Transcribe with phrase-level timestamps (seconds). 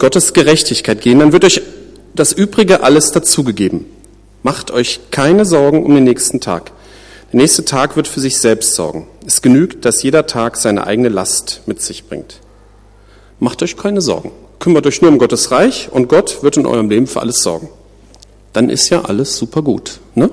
[0.00, 1.60] Gottes Gerechtigkeit gehen, dann wird euch
[2.14, 3.84] das Übrige alles dazugegeben.
[4.44, 6.70] Macht euch keine Sorgen um den nächsten Tag.
[7.32, 9.08] Der nächste Tag wird für sich selbst sorgen.
[9.26, 12.38] Es genügt, dass jeder Tag seine eigene Last mit sich bringt.
[13.40, 14.30] Macht euch keine Sorgen.
[14.60, 17.68] Kümmert euch nur um Gottes Reich und Gott wird in eurem Leben für alles sorgen.
[18.52, 20.30] Dann ist ja alles super gut, ne?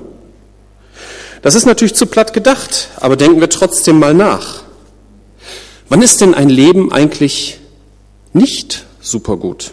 [1.42, 4.62] Das ist natürlich zu platt gedacht, aber denken wir trotzdem mal nach.
[5.88, 7.58] Wann ist denn ein Leben eigentlich
[8.32, 9.72] nicht super gut?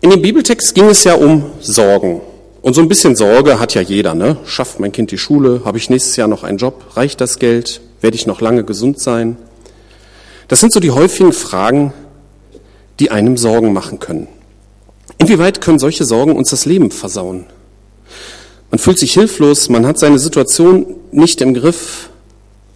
[0.00, 2.20] In dem Bibeltext ging es ja um Sorgen.
[2.62, 4.36] Und so ein bisschen Sorge hat ja jeder, ne?
[4.44, 5.62] Schafft mein Kind die Schule?
[5.64, 6.96] Habe ich nächstes Jahr noch einen Job?
[6.96, 7.80] Reicht das Geld?
[8.00, 9.36] Werde ich noch lange gesund sein?
[10.48, 11.92] Das sind so die häufigen Fragen,
[13.00, 14.28] die einem Sorgen machen können.
[15.18, 17.46] Inwieweit können solche Sorgen uns das Leben versauen?
[18.70, 22.10] Man fühlt sich hilflos, man hat seine Situation nicht im Griff,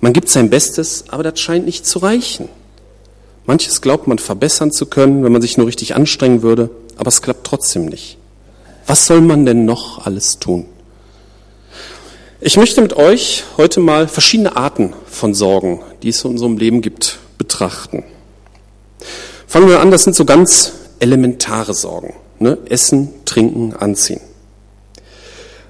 [0.01, 2.49] man gibt sein Bestes, aber das scheint nicht zu reichen.
[3.47, 7.23] Manches glaubt man verbessern zu können, wenn man sich nur richtig anstrengen würde, aber es
[7.23, 8.19] klappt trotzdem nicht.
[8.87, 10.67] Was soll man denn noch alles tun?
[12.41, 16.83] Ich möchte mit euch heute mal verschiedene Arten von Sorgen, die es in unserem Leben
[16.83, 18.05] gibt, betrachten.
[19.47, 22.15] Fangen wir an, das sind so ganz elementare Sorgen.
[22.39, 22.59] Ne?
[22.69, 24.21] Essen, trinken, anziehen.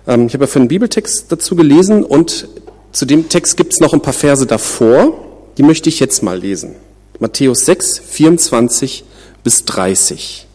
[0.06, 2.48] Ähm, ich habe ja für einen Bibeltext dazu gelesen und
[2.92, 5.12] zu dem Text gibt es noch ein paar Verse davor,
[5.58, 6.75] die möchte ich jetzt mal lesen.
[7.23, 9.05] Matthäus 6, 24
[9.45, 10.48] bis 30.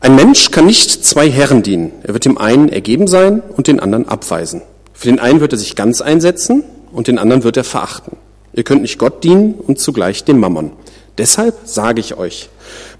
[0.00, 1.92] Ein Mensch kann nicht zwei Herren dienen.
[2.04, 4.62] Er wird dem einen ergeben sein und den anderen abweisen.
[4.94, 8.16] Für den einen wird er sich ganz einsetzen und den anderen wird er verachten.
[8.54, 10.72] Ihr könnt nicht Gott dienen und zugleich dem Mammon.
[11.18, 12.48] Deshalb sage ich euch,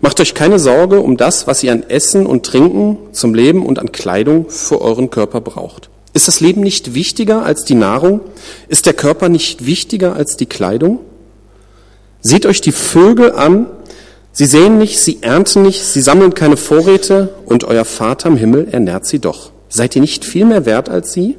[0.02, 3.78] macht euch keine Sorge um das, was ihr an Essen und Trinken zum Leben und
[3.78, 5.88] an Kleidung für euren Körper braucht.
[6.12, 8.20] Ist das Leben nicht wichtiger als die Nahrung?
[8.68, 11.00] Ist der Körper nicht wichtiger als die Kleidung?
[12.28, 13.66] Seht euch die Vögel an,
[14.32, 18.68] Sie sehen nicht, sie ernten nicht, sie sammeln keine Vorräte und euer Vater im Himmel
[18.70, 19.50] ernährt sie doch.
[19.68, 21.36] Seid ihr nicht viel mehr wert als sie?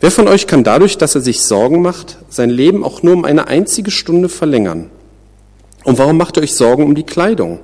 [0.00, 3.24] Wer von euch kann dadurch, dass er sich Sorgen macht, sein Leben auch nur um
[3.24, 4.90] eine einzige Stunde verlängern?
[5.84, 7.60] Und warum macht ihr euch Sorgen um die Kleidung?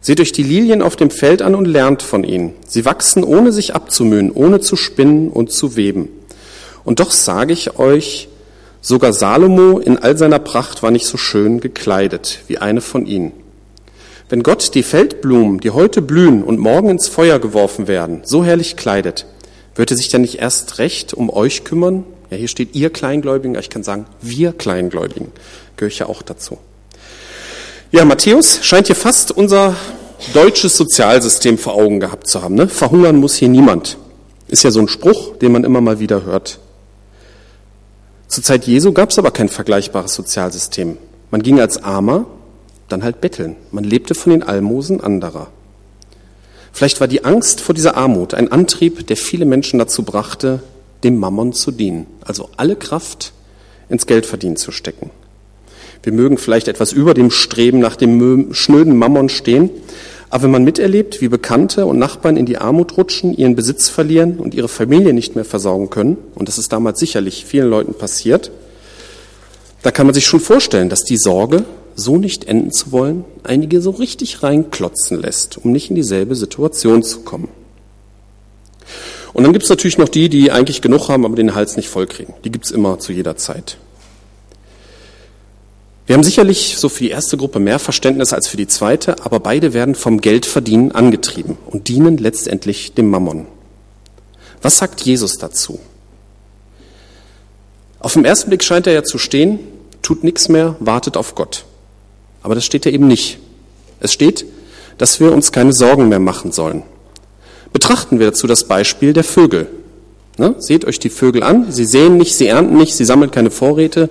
[0.00, 2.54] Seht euch die Lilien auf dem Feld an und lernt von ihnen.
[2.66, 6.08] Sie wachsen ohne sich abzumühen, ohne zu spinnen und zu weben.
[6.82, 8.28] Und doch sage ich euch,
[8.80, 13.32] sogar Salomo in all seiner Pracht war nicht so schön gekleidet wie eine von ihnen.
[14.28, 18.76] Wenn Gott die Feldblumen, die heute blühen und morgen ins Feuer geworfen werden, so herrlich
[18.76, 19.26] kleidet,
[19.74, 22.04] wird er sich dann nicht erst recht um euch kümmern?
[22.30, 25.32] Ja, hier steht ihr Kleingläubigen, ich kann sagen, wir Kleingläubigen,
[25.76, 26.58] gehöre ich ja auch dazu.
[27.90, 29.74] Ja, Matthäus scheint hier fast unser
[30.32, 32.54] deutsches Sozialsystem vor Augen gehabt zu haben.
[32.54, 32.68] Ne?
[32.68, 33.98] Verhungern muss hier niemand.
[34.46, 36.60] Ist ja so ein Spruch, den man immer mal wieder hört.
[38.30, 40.98] Zur Zeit Jesu gab es aber kein vergleichbares Sozialsystem.
[41.32, 42.26] Man ging als Armer
[42.88, 43.56] dann halt betteln.
[43.72, 45.48] Man lebte von den Almosen anderer.
[46.72, 50.62] Vielleicht war die Angst vor dieser Armut ein Antrieb, der viele Menschen dazu brachte,
[51.02, 53.32] dem Mammon zu dienen, also alle Kraft
[53.88, 55.10] ins Geldverdienen zu stecken.
[56.04, 59.70] Wir mögen vielleicht etwas über dem Streben nach dem schnöden Mammon stehen,
[60.30, 64.38] aber wenn man miterlebt, wie Bekannte und Nachbarn in die Armut rutschen, ihren Besitz verlieren
[64.38, 68.52] und ihre Familie nicht mehr versorgen können, und das ist damals sicherlich vielen Leuten passiert,
[69.82, 71.64] da kann man sich schon vorstellen, dass die Sorge
[71.96, 77.02] so nicht enden zu wollen, einige so richtig reinklotzen lässt, um nicht in dieselbe Situation
[77.02, 77.48] zu kommen.
[79.32, 81.88] Und dann gibt es natürlich noch die, die eigentlich genug haben, aber den Hals nicht
[81.88, 82.34] vollkriegen.
[82.44, 83.78] Die gibt es immer zu jeder Zeit.
[86.10, 89.38] Wir haben sicherlich so für die erste Gruppe mehr Verständnis als für die zweite, aber
[89.38, 93.46] beide werden vom Geldverdienen angetrieben und dienen letztendlich dem Mammon.
[94.60, 95.78] Was sagt Jesus dazu?
[98.00, 99.60] Auf den ersten Blick scheint er ja zu stehen,
[100.02, 101.64] tut nichts mehr, wartet auf Gott.
[102.42, 103.38] Aber das steht ja eben nicht.
[104.00, 104.46] Es steht,
[104.98, 106.82] dass wir uns keine Sorgen mehr machen sollen.
[107.72, 109.68] Betrachten wir dazu das Beispiel der Vögel.
[110.38, 110.56] Ne?
[110.58, 111.70] Seht euch die Vögel an.
[111.70, 114.10] Sie sehen nicht, sie ernten nicht, sie sammeln keine Vorräte.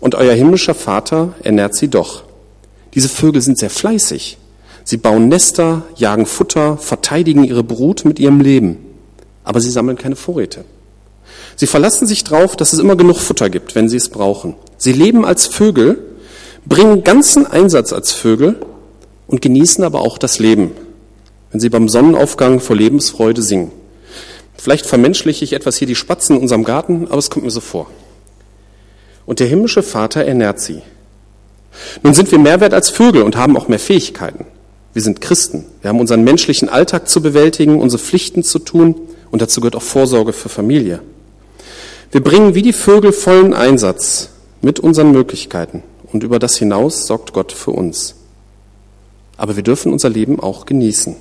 [0.00, 2.24] Und euer himmlischer Vater ernährt sie doch.
[2.94, 4.38] Diese Vögel sind sehr fleißig.
[4.82, 8.78] Sie bauen Nester, jagen Futter, verteidigen ihre Brut mit ihrem Leben.
[9.44, 10.64] Aber sie sammeln keine Vorräte.
[11.54, 14.54] Sie verlassen sich darauf, dass es immer genug Futter gibt, wenn sie es brauchen.
[14.78, 15.98] Sie leben als Vögel
[16.66, 18.56] bringen ganzen Einsatz als Vögel
[19.26, 20.72] und genießen aber auch das Leben,
[21.50, 23.72] wenn sie beim Sonnenaufgang vor Lebensfreude singen.
[24.56, 27.60] Vielleicht vermenschliche ich etwas hier die Spatzen in unserem Garten, aber es kommt mir so
[27.60, 27.88] vor.
[29.26, 30.82] Und der himmlische Vater ernährt sie.
[32.02, 34.46] Nun sind wir mehr wert als Vögel und haben auch mehr Fähigkeiten.
[34.92, 35.66] Wir sind Christen.
[35.82, 38.96] Wir haben unseren menschlichen Alltag zu bewältigen, unsere Pflichten zu tun
[39.30, 41.00] und dazu gehört auch Vorsorge für Familie.
[42.10, 44.30] Wir bringen wie die Vögel vollen Einsatz
[44.62, 48.16] mit unseren Möglichkeiten und über das hinaus sorgt Gott für uns.
[49.36, 51.14] Aber wir dürfen unser Leben auch genießen.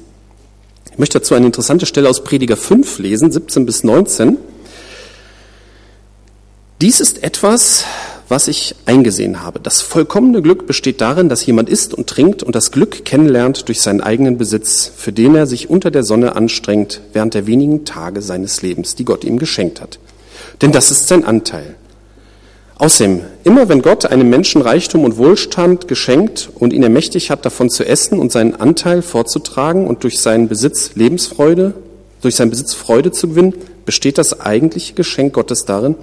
[0.91, 4.37] Ich möchte dazu eine interessante Stelle aus Prediger 5 lesen, 17 bis 19.
[6.81, 7.83] Dies ist etwas,
[8.29, 9.59] was ich eingesehen habe.
[9.59, 13.81] Das vollkommene Glück besteht darin, dass jemand isst und trinkt und das Glück kennenlernt durch
[13.81, 18.21] seinen eigenen Besitz, für den er sich unter der Sonne anstrengt während der wenigen Tage
[18.21, 19.99] seines Lebens, die Gott ihm geschenkt hat.
[20.61, 21.75] Denn das ist sein Anteil.
[22.77, 27.69] Außerdem, immer wenn Gott einem Menschen Reichtum und Wohlstand geschenkt und ihn ermächtigt hat, davon
[27.69, 31.73] zu essen und seinen Anteil vorzutragen und durch seinen Besitz Lebensfreude,
[32.21, 33.53] durch seinen Besitz Freude zu gewinnen,
[33.85, 35.95] besteht das eigentliche Geschenk Gottes darin,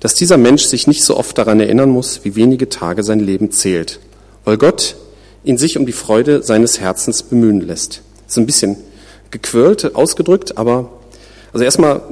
[0.00, 3.50] dass dieser Mensch sich nicht so oft daran erinnern muss, wie wenige Tage sein Leben
[3.50, 4.00] zählt,
[4.44, 4.96] weil Gott
[5.44, 8.02] ihn sich um die Freude seines Herzens bemühen lässt.
[8.24, 8.76] Das ist ein bisschen
[9.30, 10.90] gequirlt ausgedrückt, aber
[11.52, 12.02] also erstmal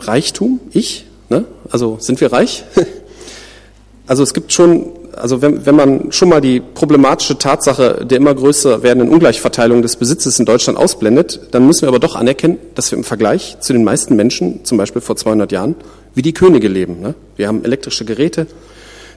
[0.00, 1.44] Reichtum, ich, ne?
[1.70, 2.64] also sind wir reich?
[4.06, 8.34] also es gibt schon, also wenn, wenn man schon mal die problematische Tatsache der immer
[8.34, 12.90] größer werdenden Ungleichverteilung des Besitzes in Deutschland ausblendet, dann müssen wir aber doch anerkennen, dass
[12.90, 15.74] wir im Vergleich zu den meisten Menschen, zum Beispiel vor 200 Jahren,
[16.14, 17.00] wie die Könige leben.
[17.00, 17.14] Ne?
[17.36, 18.46] Wir haben elektrische Geräte,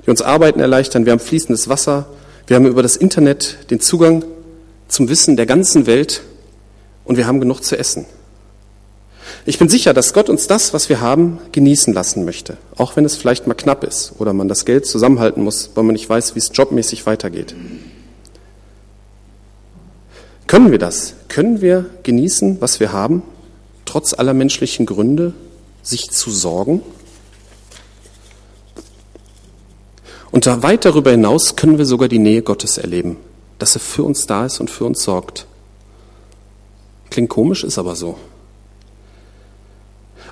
[0.06, 2.08] die uns Arbeiten erleichtern, wir haben fließendes Wasser,
[2.48, 4.24] wir haben über das Internet den Zugang
[4.88, 6.22] zum Wissen der ganzen Welt
[7.04, 8.06] und wir haben genug zu essen.
[9.46, 13.06] Ich bin sicher, dass Gott uns das, was wir haben, genießen lassen möchte, auch wenn
[13.06, 16.36] es vielleicht mal knapp ist oder man das Geld zusammenhalten muss, weil man nicht weiß,
[16.36, 17.56] wie es jobmäßig weitergeht.
[20.48, 21.16] Können wir das?
[21.28, 23.22] Können wir genießen, was wir haben,
[23.86, 25.34] trotz aller menschlichen Gründe,
[25.88, 26.82] sich zu sorgen?
[30.32, 33.18] Und da weit darüber hinaus können wir sogar die Nähe Gottes erleben,
[33.60, 35.48] dass er für uns da ist und für uns sorgt.
[37.10, 38.18] Klingt komisch, ist aber so.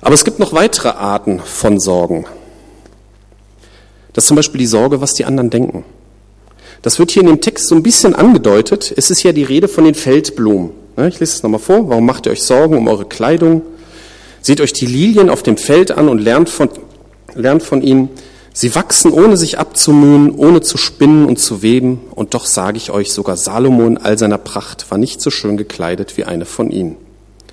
[0.02, 2.26] Aber es gibt noch weitere Arten von Sorgen.
[4.12, 5.84] Das ist zum Beispiel die Sorge, was die anderen denken.
[6.82, 8.92] Das wird hier in dem Text so ein bisschen angedeutet.
[8.96, 10.70] Es ist ja die Rede von den Feldblumen.
[10.96, 11.88] Ich lese es nochmal vor.
[11.88, 13.62] Warum macht ihr euch Sorgen um eure Kleidung?
[14.46, 16.68] Seht euch die Lilien auf dem Feld an und lernt von,
[17.34, 18.10] lernt von ihnen.
[18.52, 22.02] Sie wachsen, ohne sich abzumühen, ohne zu spinnen und zu weben.
[22.14, 25.56] Und doch sage ich euch, sogar Salomo in all seiner Pracht war nicht so schön
[25.56, 26.96] gekleidet wie eine von ihnen.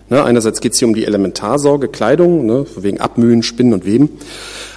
[0.07, 4.09] Ne, einerseits geht es hier um die Elementarsorge, Kleidung, ne, wegen Abmühen, Spinnen und Weben.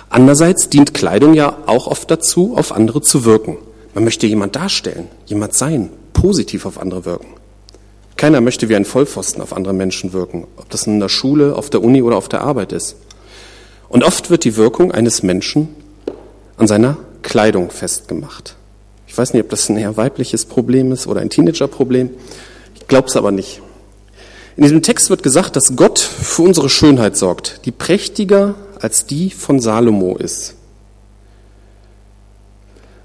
[0.09, 3.59] Andererseits dient Kleidung ja auch oft dazu, auf andere zu wirken.
[3.93, 7.36] Man möchte jemand darstellen, jemand sein, positiv auf andere wirken.
[8.17, 11.69] Keiner möchte wie ein Vollpfosten auf andere Menschen wirken, ob das in der Schule, auf
[11.69, 12.97] der Uni oder auf der Arbeit ist.
[13.89, 15.69] Und oft wird die Wirkung eines Menschen
[16.57, 18.57] an seiner Kleidung festgemacht.
[19.07, 22.11] Ich weiß nicht, ob das ein eher weibliches Problem ist oder ein Teenagerproblem.
[22.75, 23.61] Ich glaube es aber nicht.
[24.57, 29.31] In diesem Text wird gesagt, dass Gott für unsere Schönheit sorgt, die prächtiger als die
[29.31, 30.55] von Salomo ist.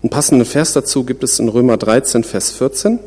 [0.01, 2.99] Einen passenden Vers dazu gibt es in Römer 13, Vers 14.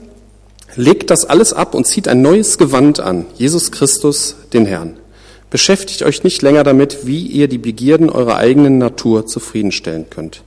[0.76, 4.97] Legt das alles ab und zieht ein neues Gewand an, Jesus Christus, den Herrn.
[5.50, 10.43] Beschäftigt euch nicht länger damit, wie ihr die Begierden eurer eigenen Natur zufriedenstellen könnt.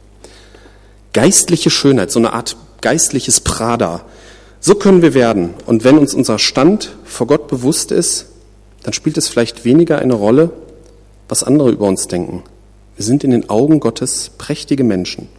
[1.14, 4.02] Geistliche Schönheit, so eine Art geistliches Prada,
[4.60, 5.54] so können wir werden.
[5.66, 8.26] Und wenn uns unser Stand vor Gott bewusst ist,
[8.84, 10.52] dann spielt es vielleicht weniger eine Rolle,
[11.30, 12.44] was andere über uns denken.
[12.98, 15.30] Wir sind in den Augen Gottes prächtige Menschen.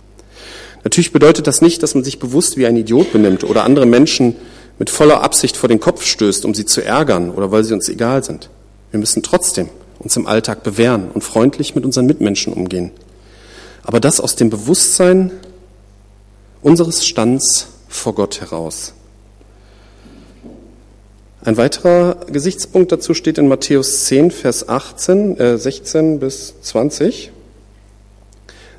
[0.84, 4.36] Natürlich bedeutet das nicht, dass man sich bewusst wie ein Idiot benimmt oder andere Menschen
[4.78, 7.88] mit voller Absicht vor den Kopf stößt, um sie zu ärgern oder weil sie uns
[7.88, 8.50] egal sind.
[8.90, 9.68] Wir müssen trotzdem
[9.98, 12.92] uns im Alltag bewähren und freundlich mit unseren Mitmenschen umgehen.
[13.82, 15.32] Aber das aus dem Bewusstsein
[16.62, 18.92] unseres Stands vor Gott heraus.
[21.42, 27.30] Ein weiterer Gesichtspunkt dazu steht in Matthäus 10, Vers 18, äh 16 bis 20.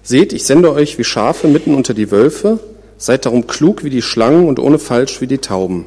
[0.03, 2.59] Seht, ich sende euch wie Schafe mitten unter die Wölfe,
[2.99, 5.85] Seid darum klug wie die Schlangen und ohne falsch wie die Tauben.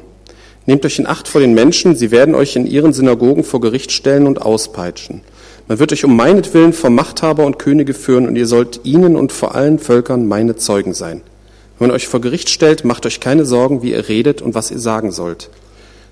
[0.65, 3.91] Nehmt euch in Acht vor den Menschen, sie werden euch in ihren Synagogen vor Gericht
[3.91, 5.21] stellen und auspeitschen.
[5.67, 9.31] Man wird euch um meinetwillen vor Machthaber und Könige führen und ihr sollt ihnen und
[9.31, 11.21] vor allen Völkern meine Zeugen sein.
[11.77, 14.71] Wenn man euch vor Gericht stellt, macht euch keine Sorgen, wie ihr redet und was
[14.71, 15.51] ihr sagen sollt.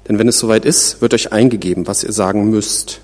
[0.08, 3.01] Denn wenn es soweit ist, wird euch eingegeben, was ihr sagen müsst.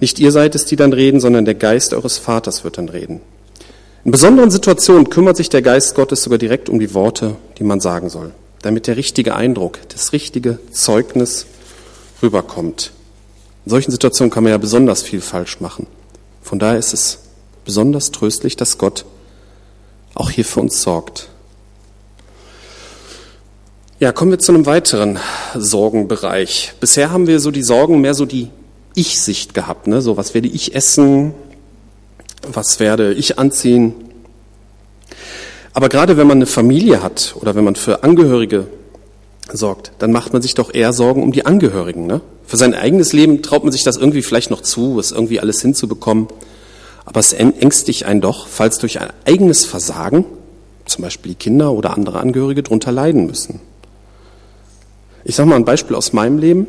[0.00, 3.20] Nicht ihr seid es, die dann reden, sondern der Geist eures Vaters wird dann reden.
[4.06, 7.80] In besonderen Situationen kümmert sich der Geist Gottes sogar direkt um die Worte, die man
[7.80, 8.32] sagen soll,
[8.62, 11.46] damit der richtige Eindruck, das richtige Zeugnis
[12.22, 12.92] rüberkommt.
[13.64, 15.88] In solchen Situationen kann man ja besonders viel falsch machen.
[16.40, 17.18] Von daher ist es
[17.64, 19.06] besonders tröstlich, dass Gott
[20.14, 21.28] auch hier für uns sorgt.
[23.98, 25.18] Ja, kommen wir zu einem weiteren
[25.56, 26.74] Sorgenbereich.
[26.78, 28.50] Bisher haben wir so die Sorgen mehr so die
[28.94, 30.00] Ich-Sicht gehabt, ne?
[30.00, 31.34] So, was werde ich essen?
[32.52, 33.94] Was werde ich anziehen?
[35.72, 38.66] Aber gerade wenn man eine Familie hat oder wenn man für Angehörige
[39.52, 42.06] sorgt, dann macht man sich doch eher Sorgen um die Angehörigen.
[42.06, 42.20] Ne?
[42.46, 45.60] Für sein eigenes Leben traut man sich das irgendwie vielleicht noch zu, es irgendwie alles
[45.60, 46.28] hinzubekommen.
[47.04, 50.24] Aber es ängstigt einen doch, falls durch ein eigenes Versagen
[50.86, 53.60] zum Beispiel die Kinder oder andere Angehörige drunter leiden müssen.
[55.24, 56.66] Ich sage mal ein Beispiel aus meinem Leben.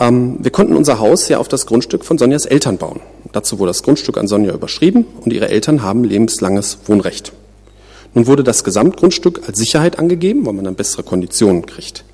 [0.00, 3.00] Ähm, wir konnten unser Haus ja auf das Grundstück von Sonjas Eltern bauen.
[3.32, 7.32] Dazu wurde das Grundstück an Sonja überschrieben und ihre Eltern haben lebenslanges Wohnrecht.
[8.14, 12.04] Nun wurde das Gesamtgrundstück als Sicherheit angegeben, weil man dann bessere Konditionen kriegt.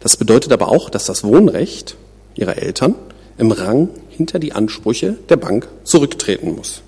[0.00, 1.96] Das bedeutet aber auch, dass das Wohnrecht
[2.34, 2.94] ihrer Eltern
[3.38, 6.80] im Rang hinter die Ansprüche der Bank zurücktreten muss.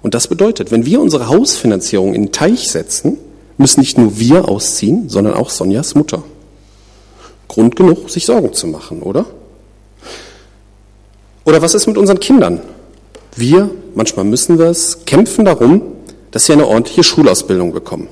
[0.00, 3.18] Und das bedeutet, wenn wir unsere Hausfinanzierung in den Teich setzen,
[3.58, 6.22] müssen nicht nur wir ausziehen, sondern auch Sonjas Mutter.
[7.48, 9.26] Grund genug, sich Sorgen zu machen, oder?
[11.46, 12.60] Oder was ist mit unseren Kindern?
[13.36, 15.80] Wir, manchmal müssen wir es, kämpfen darum,
[16.32, 18.08] dass sie eine ordentliche Schulausbildung bekommen.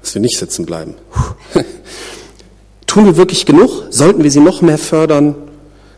[0.00, 0.94] Dass wir nicht sitzen bleiben.
[2.86, 3.86] Tun wir wirklich genug?
[3.90, 5.34] Sollten wir sie noch mehr fördern?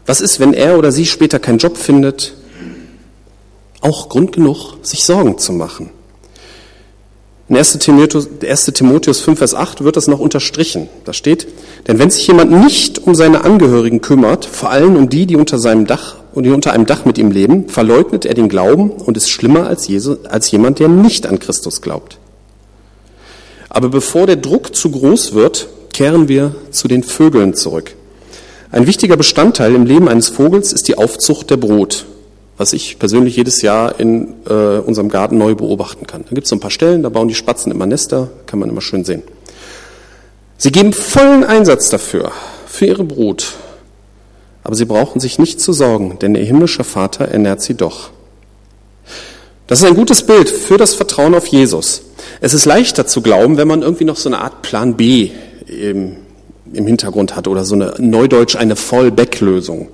[0.06, 2.32] Was ist, wenn er oder sie später keinen Job findet?
[3.82, 5.90] Auch Grund genug, sich Sorgen zu machen.
[7.48, 7.78] In 1.
[7.78, 8.64] Timotheus, 1.
[8.66, 10.88] Timotheus 5, Vers 8 wird das noch unterstrichen.
[11.04, 11.46] Da steht,
[11.86, 15.60] denn wenn sich jemand nicht um seine Angehörigen kümmert, vor allem um die, die unter
[15.60, 19.16] seinem Dach und die unter einem Dach mit ihm leben, verleugnet er den Glauben und
[19.16, 22.18] ist schlimmer als, Jesu, als jemand, der nicht an Christus glaubt.
[23.68, 27.94] Aber bevor der Druck zu groß wird, kehren wir zu den Vögeln zurück.
[28.72, 32.06] Ein wichtiger Bestandteil im Leben eines Vogels ist die Aufzucht der Brut
[32.56, 36.22] was ich persönlich jedes Jahr in äh, unserem Garten neu beobachten kann.
[36.22, 38.70] Da gibt es so ein paar Stellen, da bauen die Spatzen immer Nester, kann man
[38.70, 39.22] immer schön sehen.
[40.56, 42.32] Sie geben vollen Einsatz dafür,
[42.66, 43.54] für ihre Brut.
[44.64, 48.10] Aber sie brauchen sich nicht zu sorgen, denn ihr himmlischer Vater ernährt sie doch.
[49.66, 52.02] Das ist ein gutes Bild für das Vertrauen auf Jesus.
[52.40, 55.30] Es ist leichter zu glauben, wenn man irgendwie noch so eine Art Plan B
[55.66, 56.16] im,
[56.72, 59.88] im Hintergrund hat oder so eine Neudeutsch eine Fallback-Lösung.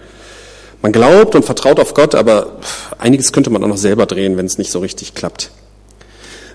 [0.83, 2.59] Man glaubt und vertraut auf Gott, aber
[2.99, 5.51] einiges könnte man auch noch selber drehen, wenn es nicht so richtig klappt.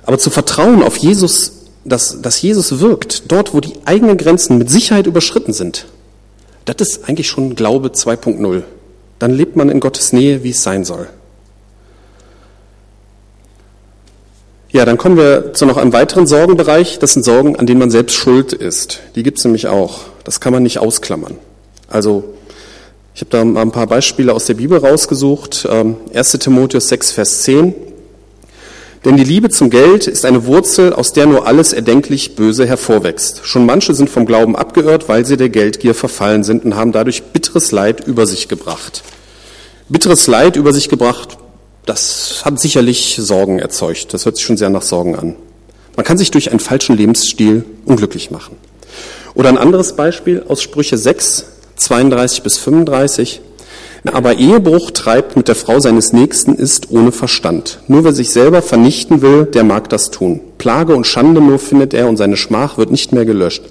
[0.06, 1.54] Aber zu vertrauen auf Jesus,
[1.86, 5.86] dass, dass Jesus wirkt, dort, wo die eigenen Grenzen mit Sicherheit überschritten sind,
[6.66, 8.64] das ist eigentlich schon Glaube 2.0.
[9.20, 11.08] Dann lebt man in Gottes Nähe, wie es sein soll.
[14.70, 17.00] Ja, dann kommen wir zu noch einem weiteren Sorgenbereich.
[17.00, 19.00] Das sind Sorgen, an denen man selbst schuld ist.
[19.16, 20.02] Die gibt es nämlich auch.
[20.26, 21.38] Das kann man nicht ausklammern.
[21.88, 22.34] Also
[23.18, 25.66] ich habe da mal ein paar Beispiele aus der Bibel rausgesucht.
[25.66, 27.74] 1 ähm, Timotheus 6, Vers 10.
[29.06, 33.42] Denn die Liebe zum Geld ist eine Wurzel, aus der nur alles erdenklich Böse hervorwächst.
[33.44, 37.24] Schon manche sind vom Glauben abgeirrt, weil sie der Geldgier verfallen sind und haben dadurch
[37.24, 39.02] bitteres Leid über sich gebracht.
[39.90, 41.40] Bitteres Leid über sich gebracht,
[41.88, 44.14] das hat sicherlich Sorgen erzeugt.
[44.14, 45.36] Das hört sich schon sehr nach Sorgen an.
[45.96, 48.58] Man kann sich durch einen falschen Lebensstil unglücklich machen.
[49.34, 53.42] Oder ein anderes Beispiel aus Sprüche 6, 32 bis 35.
[54.06, 57.80] Aber Ehebruch treibt mit der Frau seines Nächsten ist ohne Verstand.
[57.88, 60.40] Nur wer sich selber vernichten will, der mag das tun.
[60.58, 63.64] Plage und Schande nur findet er und seine Schmach wird nicht mehr gelöscht.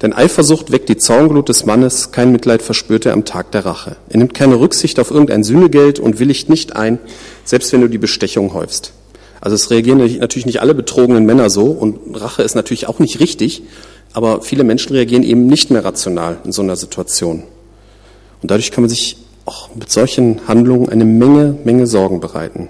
[0.00, 3.96] Denn Eifersucht weckt die Zornglut des Mannes, kein Mitleid verspürt er am Tag der Rache.
[4.08, 6.98] Er nimmt keine Rücksicht auf irgendein Sühnegeld und willigt nicht ein,
[7.44, 8.92] selbst wenn du die Bestechung häufst.
[9.40, 13.20] Also es reagieren natürlich nicht alle betrogenen Männer so und Rache ist natürlich auch nicht
[13.20, 13.62] richtig,
[14.12, 17.44] aber viele Menschen reagieren eben nicht mehr rational in so einer Situation.
[18.42, 22.68] Und dadurch kann man sich auch mit solchen Handlungen eine Menge, Menge Sorgen bereiten.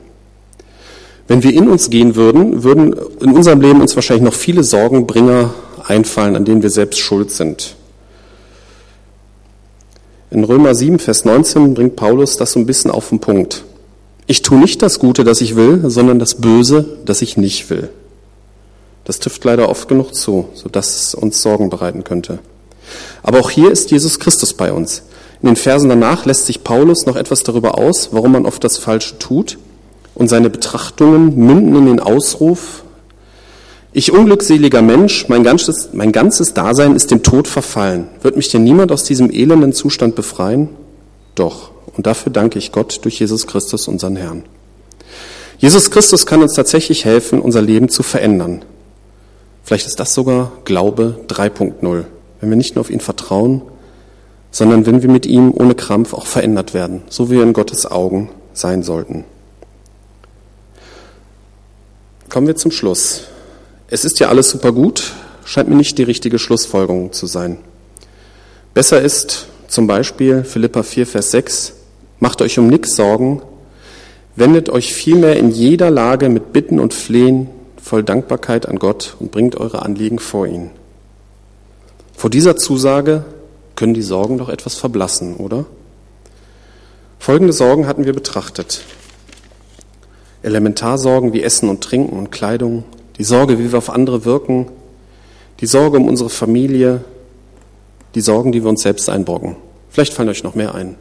[1.29, 5.55] Wenn wir in uns gehen würden, würden in unserem Leben uns wahrscheinlich noch viele Sorgenbringer
[5.87, 7.77] einfallen, an denen wir selbst schuld sind.
[10.31, 13.65] In Römer 7, Vers 19 bringt Paulus das so ein bisschen auf den Punkt.
[14.27, 17.91] Ich tue nicht das Gute, das ich will, sondern das Böse, das ich nicht will.
[19.04, 22.38] Das trifft leider oft genug zu, sodass es uns Sorgen bereiten könnte.
[23.23, 25.02] Aber auch hier ist Jesus Christus bei uns.
[25.40, 28.78] In den Versen danach lässt sich Paulus noch etwas darüber aus, warum man oft das
[28.78, 29.59] Falsche tut.
[30.14, 32.82] Und seine Betrachtungen münden in den Ausruf,
[33.94, 38.09] ich unglückseliger Mensch, mein ganzes, mein ganzes Dasein ist dem Tod verfallen.
[38.23, 40.71] Wird mich denn niemand aus diesem elenden Zustand befreien?
[41.35, 41.71] Doch.
[41.94, 44.44] Und dafür danke ich Gott durch Jesus Christus, unseren Herrn.
[45.59, 48.64] Jesus Christus kann uns tatsächlich helfen, unser Leben zu verändern.
[49.73, 52.05] Vielleicht ist das sogar Glaube 3.0,
[52.41, 53.62] wenn wir nicht nur auf ihn vertrauen,
[54.50, 57.91] sondern wenn wir mit ihm ohne Krampf auch verändert werden, so wie wir in Gottes
[57.91, 59.25] Augen sein sollten.
[62.29, 63.23] Kommen wir zum Schluss.
[63.88, 65.14] Es ist ja alles super gut,
[65.47, 67.57] scheint mir nicht die richtige Schlussfolgerung zu sein.
[68.75, 71.73] Besser ist zum Beispiel Philippa 4, Vers 6,
[72.21, 73.41] macht euch um nichts Sorgen,
[74.37, 77.49] wendet euch vielmehr in jeder Lage mit Bitten und Flehen
[77.83, 80.71] voll Dankbarkeit an Gott und bringt eure Anliegen vor ihn.
[82.15, 83.25] Vor dieser Zusage
[83.75, 85.67] können die Sorgen doch etwas verblassen, oder?
[87.19, 88.83] Folgende Sorgen hatten wir betrachtet.
[90.43, 92.85] Elementarsorgen wie Essen und Trinken und Kleidung,
[93.19, 94.69] die Sorge, wie wir auf andere wirken,
[95.61, 97.05] die Sorge um unsere Familie,
[98.15, 99.57] die Sorgen, die wir uns selbst einborgen.
[99.91, 100.97] Vielleicht fallen euch noch mehr ein.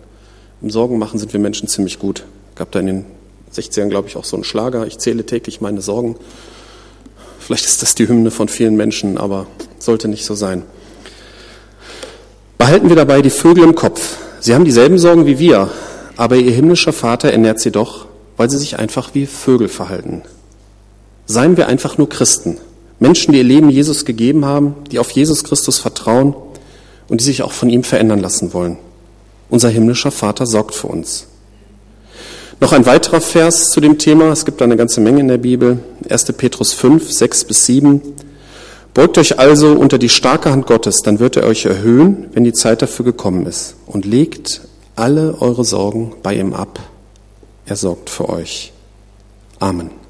[0.61, 2.25] Im Sorgen machen sind wir Menschen ziemlich gut.
[2.55, 3.05] Gab da in den
[3.53, 4.85] 60ern, glaube ich, auch so einen Schlager.
[4.85, 6.17] Ich zähle täglich meine Sorgen.
[7.41, 9.47] Vielleicht ist das die Hymne von vielen Menschen, aber
[9.79, 10.63] sollte nicht so sein.
[12.57, 14.17] Behalten wir dabei die Vögel im Kopf.
[14.39, 15.71] Sie haben dieselben Sorgen wie wir,
[16.17, 18.05] aber ihr himmlischer Vater ernährt sie doch,
[18.37, 20.21] weil sie sich einfach wie Vögel verhalten.
[21.25, 22.57] Seien wir einfach nur Christen.
[22.99, 26.35] Menschen, die ihr Leben Jesus gegeben haben, die auf Jesus Christus vertrauen
[27.07, 28.77] und die sich auch von ihm verändern lassen wollen.
[29.49, 31.25] Unser himmlischer Vater sorgt für uns.
[32.61, 34.31] Noch ein weiterer Vers zu dem Thema.
[34.31, 35.79] Es gibt eine ganze Menge in der Bibel.
[36.07, 36.25] 1.
[36.33, 38.01] Petrus 5, 6 bis 7.
[38.93, 42.53] Beugt euch also unter die starke Hand Gottes, dann wird er euch erhöhen, wenn die
[42.53, 43.77] Zeit dafür gekommen ist.
[43.87, 44.61] Und legt
[44.95, 46.79] alle eure Sorgen bei ihm ab.
[47.65, 48.71] Er sorgt für euch.
[49.57, 50.00] Amen.